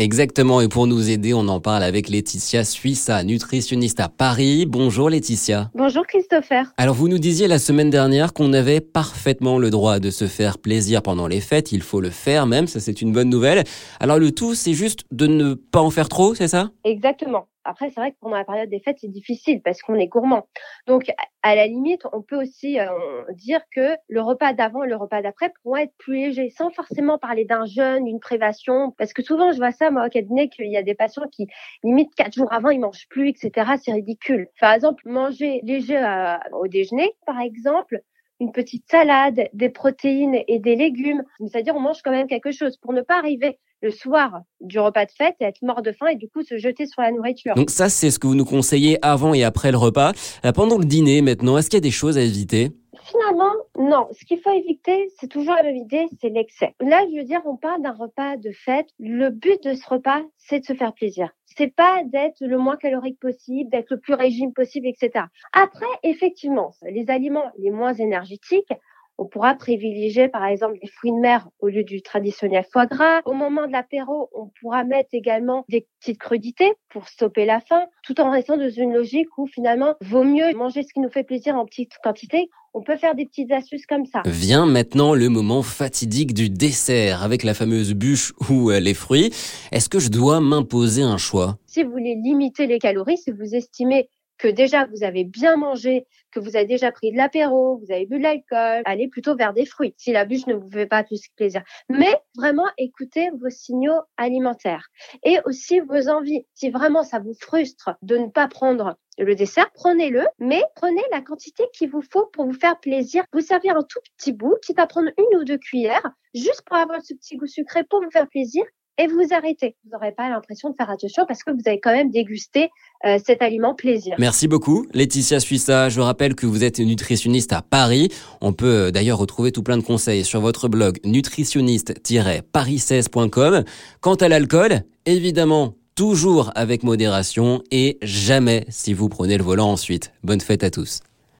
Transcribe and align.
Exactement, 0.00 0.60
et 0.60 0.68
pour 0.68 0.86
nous 0.86 1.10
aider, 1.10 1.34
on 1.34 1.48
en 1.48 1.58
parle 1.58 1.82
avec 1.82 2.08
Laetitia 2.08 2.62
Suissa, 2.62 3.24
nutritionniste 3.24 3.98
à 3.98 4.08
Paris. 4.08 4.64
Bonjour 4.64 5.10
Laetitia. 5.10 5.72
Bonjour 5.74 6.06
Christopher. 6.06 6.72
Alors 6.76 6.94
vous 6.94 7.08
nous 7.08 7.18
disiez 7.18 7.48
la 7.48 7.58
semaine 7.58 7.90
dernière 7.90 8.32
qu'on 8.32 8.52
avait 8.52 8.80
parfaitement 8.80 9.58
le 9.58 9.70
droit 9.70 9.98
de 9.98 10.10
se 10.10 10.28
faire 10.28 10.58
plaisir 10.58 11.02
pendant 11.02 11.26
les 11.26 11.40
fêtes, 11.40 11.72
il 11.72 11.82
faut 11.82 12.00
le 12.00 12.10
faire 12.10 12.46
même, 12.46 12.68
ça 12.68 12.78
c'est 12.78 13.02
une 13.02 13.12
bonne 13.12 13.28
nouvelle. 13.28 13.64
Alors 13.98 14.20
le 14.20 14.30
tout, 14.30 14.54
c'est 14.54 14.72
juste 14.72 15.00
de 15.10 15.26
ne 15.26 15.54
pas 15.54 15.80
en 15.80 15.90
faire 15.90 16.08
trop, 16.08 16.32
c'est 16.32 16.46
ça? 16.46 16.70
Exactement. 16.84 17.48
Après, 17.68 17.90
c'est 17.90 18.00
vrai 18.00 18.12
que 18.12 18.16
pendant 18.18 18.36
la 18.36 18.46
période 18.46 18.70
des 18.70 18.80
fêtes, 18.80 18.96
c'est 18.98 19.12
difficile 19.12 19.60
parce 19.60 19.82
qu'on 19.82 19.94
est 19.96 20.06
gourmand. 20.06 20.48
Donc, 20.86 21.12
à 21.42 21.54
la 21.54 21.66
limite, 21.66 22.00
on 22.14 22.22
peut 22.22 22.40
aussi 22.40 22.80
euh, 22.80 22.86
dire 23.34 23.60
que 23.76 23.94
le 24.08 24.22
repas 24.22 24.54
d'avant 24.54 24.84
et 24.84 24.88
le 24.88 24.96
repas 24.96 25.20
d'après 25.20 25.52
pourront 25.62 25.76
être 25.76 25.92
plus 25.98 26.14
légers, 26.14 26.48
sans 26.48 26.70
forcément 26.70 27.18
parler 27.18 27.44
d'un 27.44 27.66
jeûne, 27.66 28.04
d'une 28.04 28.20
prévation. 28.20 28.92
Parce 28.92 29.12
que 29.12 29.22
souvent, 29.22 29.52
je 29.52 29.58
vois 29.58 29.70
ça, 29.70 29.90
moi, 29.90 30.06
au 30.06 30.08
cabinet, 30.08 30.48
qu'il 30.48 30.72
y 30.72 30.78
a 30.78 30.82
des 30.82 30.94
patients 30.94 31.28
qui, 31.30 31.46
limite, 31.84 32.14
quatre 32.14 32.32
jours 32.32 32.50
avant, 32.50 32.70
ils 32.70 32.80
mangent 32.80 33.06
plus, 33.10 33.28
etc. 33.28 33.72
C'est 33.84 33.92
ridicule. 33.92 34.48
Par 34.60 34.72
exemple, 34.72 35.02
manger 35.06 35.60
léger 35.62 35.98
euh, 35.98 36.38
au 36.52 36.68
déjeuner, 36.68 37.12
par 37.26 37.38
exemple, 37.38 38.00
une 38.40 38.52
petite 38.52 38.88
salade, 38.90 39.50
des 39.52 39.68
protéines 39.68 40.38
et 40.48 40.58
des 40.58 40.74
légumes. 40.74 41.22
C'est-à-dire, 41.40 41.76
on 41.76 41.80
mange 41.80 42.00
quand 42.00 42.12
même 42.12 42.28
quelque 42.28 42.50
chose 42.50 42.78
pour 42.78 42.94
ne 42.94 43.02
pas 43.02 43.18
arriver 43.18 43.58
le 43.82 43.90
soir 43.90 44.42
du 44.60 44.78
repas 44.78 45.06
de 45.06 45.10
fête 45.10 45.36
et 45.40 45.44
être 45.44 45.62
mort 45.62 45.82
de 45.82 45.92
faim 45.92 46.08
et 46.08 46.16
du 46.16 46.28
coup 46.28 46.42
se 46.42 46.58
jeter 46.58 46.86
sur 46.86 47.02
la 47.02 47.12
nourriture. 47.12 47.54
Donc 47.54 47.70
ça, 47.70 47.88
c'est 47.88 48.10
ce 48.10 48.18
que 48.18 48.26
vous 48.26 48.34
nous 48.34 48.44
conseillez 48.44 48.98
avant 49.02 49.34
et 49.34 49.44
après 49.44 49.70
le 49.70 49.78
repas. 49.78 50.12
Euh, 50.44 50.52
pendant 50.52 50.78
le 50.78 50.84
dîner, 50.84 51.22
maintenant, 51.22 51.58
est-ce 51.58 51.70
qu'il 51.70 51.76
y 51.76 51.78
a 51.78 51.80
des 51.80 51.90
choses 51.90 52.18
à 52.18 52.22
éviter? 52.22 52.70
Finalement, 53.04 53.52
non. 53.78 54.08
Ce 54.12 54.24
qu'il 54.24 54.40
faut 54.40 54.52
éviter, 54.52 55.08
c'est 55.18 55.28
toujours 55.28 55.54
la 55.54 55.62
même 55.62 55.76
idée, 55.76 56.06
c'est 56.20 56.28
l'excès. 56.28 56.74
Là, 56.80 57.04
je 57.10 57.16
veux 57.16 57.24
dire, 57.24 57.40
on 57.46 57.56
parle 57.56 57.82
d'un 57.82 57.92
repas 57.92 58.36
de 58.36 58.50
fête. 58.50 58.88
Le 58.98 59.30
but 59.30 59.62
de 59.64 59.74
ce 59.74 59.88
repas, 59.88 60.20
c'est 60.36 60.60
de 60.60 60.64
se 60.64 60.74
faire 60.74 60.92
plaisir. 60.92 61.30
C'est 61.46 61.74
pas 61.74 62.02
d'être 62.04 62.40
le 62.40 62.58
moins 62.58 62.76
calorique 62.76 63.18
possible, 63.18 63.70
d'être 63.70 63.90
le 63.90 63.98
plus 63.98 64.14
régime 64.14 64.52
possible, 64.52 64.86
etc. 64.86 65.24
Après, 65.52 65.86
effectivement, 66.02 66.72
les 66.82 67.08
aliments 67.08 67.50
les 67.58 67.70
moins 67.70 67.94
énergétiques, 67.94 68.72
on 69.18 69.26
pourra 69.26 69.54
privilégier 69.54 70.28
par 70.28 70.44
exemple 70.46 70.78
des 70.80 70.88
fruits 70.88 71.10
de 71.10 71.18
mer 71.18 71.48
au 71.58 71.68
lieu 71.68 71.82
du 71.82 72.00
traditionnel 72.02 72.64
foie 72.72 72.86
gras. 72.86 73.20
Au 73.24 73.34
moment 73.34 73.66
de 73.66 73.72
l'apéro, 73.72 74.30
on 74.32 74.50
pourra 74.60 74.84
mettre 74.84 75.10
également 75.12 75.64
des 75.68 75.86
petites 76.00 76.18
crudités 76.18 76.72
pour 76.88 77.08
stopper 77.08 77.44
la 77.44 77.60
faim, 77.60 77.82
tout 78.04 78.20
en 78.20 78.30
restant 78.30 78.56
dans 78.56 78.70
une 78.70 78.94
logique 78.94 79.28
où 79.36 79.46
finalement 79.46 79.94
vaut 80.00 80.24
mieux 80.24 80.54
manger 80.54 80.82
ce 80.84 80.92
qui 80.92 81.00
nous 81.00 81.10
fait 81.10 81.24
plaisir 81.24 81.56
en 81.56 81.66
petite 81.66 81.92
quantité. 82.02 82.48
On 82.74 82.82
peut 82.82 82.96
faire 82.96 83.14
des 83.14 83.26
petites 83.26 83.50
astuces 83.50 83.86
comme 83.86 84.06
ça. 84.06 84.22
Vient 84.26 84.66
maintenant 84.66 85.14
le 85.14 85.28
moment 85.28 85.62
fatidique 85.62 86.32
du 86.32 86.48
dessert 86.48 87.24
avec 87.24 87.42
la 87.42 87.54
fameuse 87.54 87.94
bûche 87.94 88.32
ou 88.50 88.70
euh, 88.70 88.78
les 88.78 88.94
fruits. 88.94 89.32
Est-ce 89.72 89.88
que 89.88 89.98
je 89.98 90.10
dois 90.10 90.40
m'imposer 90.40 91.02
un 91.02 91.16
choix? 91.16 91.58
Si 91.66 91.82
vous 91.82 91.90
voulez 91.90 92.14
limiter 92.14 92.66
les 92.66 92.78
calories, 92.78 93.18
si 93.18 93.32
vous 93.32 93.54
estimez 93.54 94.10
que 94.38 94.48
déjà 94.48 94.86
vous 94.86 95.04
avez 95.04 95.24
bien 95.24 95.56
mangé, 95.56 96.06
que 96.30 96.40
vous 96.40 96.56
avez 96.56 96.66
déjà 96.66 96.92
pris 96.92 97.12
de 97.12 97.16
l'apéro, 97.16 97.78
vous 97.78 97.92
avez 97.92 98.06
bu 98.06 98.18
de 98.18 98.22
l'alcool, 98.22 98.82
allez 98.84 99.08
plutôt 99.08 99.36
vers 99.36 99.52
des 99.52 99.66
fruits 99.66 99.94
si 99.96 100.12
la 100.12 100.24
bûche 100.24 100.46
ne 100.46 100.54
vous 100.54 100.70
fait 100.70 100.86
pas 100.86 101.04
plus 101.04 101.20
plaisir. 101.36 101.62
Mais 101.88 102.14
vraiment 102.36 102.66
écoutez 102.78 103.30
vos 103.40 103.50
signaux 103.50 104.00
alimentaires 104.16 104.88
et 105.24 105.38
aussi 105.44 105.80
vos 105.80 106.08
envies. 106.08 106.46
Si 106.54 106.70
vraiment 106.70 107.02
ça 107.02 107.18
vous 107.18 107.34
frustre 107.34 107.90
de 108.02 108.16
ne 108.16 108.28
pas 108.28 108.48
prendre 108.48 108.96
le 109.18 109.34
dessert, 109.34 109.70
prenez-le, 109.74 110.24
mais 110.38 110.62
prenez 110.76 111.02
la 111.10 111.20
quantité 111.20 111.64
qu'il 111.72 111.90
vous 111.90 112.02
faut 112.02 112.26
pour 112.26 112.46
vous 112.46 112.52
faire 112.52 112.78
plaisir. 112.78 113.24
Vous 113.32 113.40
servez 113.40 113.70
un 113.70 113.82
tout 113.82 113.98
petit 114.16 114.32
bout, 114.32 114.56
quitte 114.62 114.78
à 114.78 114.86
prendre 114.86 115.10
une 115.18 115.38
ou 115.40 115.44
deux 115.44 115.58
cuillères, 115.58 116.12
juste 116.34 116.62
pour 116.66 116.76
avoir 116.76 117.02
ce 117.02 117.14
petit 117.14 117.36
goût 117.36 117.46
sucré 117.46 117.82
pour 117.84 118.02
vous 118.02 118.10
faire 118.10 118.28
plaisir 118.28 118.64
et 118.98 119.06
vous 119.06 119.22
arrêtez. 119.30 119.76
Vous 119.84 119.90
n'aurez 119.92 120.12
pas 120.12 120.28
l'impression 120.28 120.68
de 120.70 120.74
faire 120.74 120.90
attention 120.90 121.24
parce 121.26 121.44
que 121.44 121.52
vous 121.52 121.62
avez 121.66 121.80
quand 121.80 121.92
même 121.92 122.10
dégusté 122.10 122.68
euh, 123.06 123.18
cet 123.24 123.40
aliment 123.42 123.74
plaisir. 123.74 124.16
Merci 124.18 124.48
beaucoup, 124.48 124.86
Laetitia 124.92 125.38
Suissa. 125.40 125.88
Je 125.88 126.00
rappelle 126.00 126.34
que 126.34 126.44
vous 126.46 126.64
êtes 126.64 126.80
nutritionniste 126.80 127.52
à 127.52 127.62
Paris. 127.62 128.08
On 128.40 128.52
peut 128.52 128.86
euh, 128.86 128.90
d'ailleurs 128.90 129.18
retrouver 129.18 129.52
tout 129.52 129.62
plein 129.62 129.78
de 129.78 129.82
conseils 129.82 130.24
sur 130.24 130.40
votre 130.40 130.68
blog 130.68 130.98
nutritionniste-paris16.com. 131.04 133.64
Quant 134.00 134.16
à 134.16 134.28
l'alcool, 134.28 134.82
évidemment, 135.06 135.74
toujours 135.94 136.50
avec 136.54 136.82
modération 136.82 137.62
et 137.70 137.98
jamais 138.02 138.64
si 138.68 138.92
vous 138.94 139.08
prenez 139.08 139.38
le 139.38 139.44
volant 139.44 139.70
ensuite. 139.70 140.12
Bonne 140.22 140.40
fête 140.40 140.64
à 140.64 140.70
tous. 140.70 141.02